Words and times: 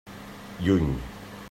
Lluny. 0.59 0.99